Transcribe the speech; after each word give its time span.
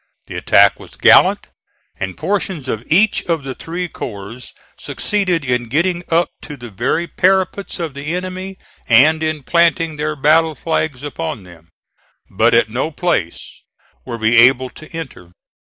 The 0.25 0.35
attack 0.35 0.79
was 0.79 0.95
gallant, 0.95 1.45
and 1.99 2.17
portions 2.17 2.67
of 2.67 2.83
each 2.91 3.23
of 3.25 3.43
the 3.43 3.53
three 3.53 3.87
corps 3.87 4.49
succeeded 4.75 5.45
in 5.45 5.65
getting 5.69 6.01
up 6.09 6.31
to 6.41 6.57
the 6.57 6.71
very 6.71 7.05
parapets 7.07 7.79
of 7.79 7.93
the 7.93 8.15
enemy 8.15 8.57
and 8.87 9.21
in 9.21 9.43
planting 9.43 9.97
their 9.97 10.15
battle 10.15 10.55
flags 10.55 11.03
upon 11.03 11.43
them; 11.43 11.69
but 12.35 12.55
at 12.55 12.67
no 12.67 12.89
place 12.89 13.61
were 14.03 14.17
we 14.17 14.37
able 14.37 14.71
to 14.71 14.89
enter. 14.91 15.33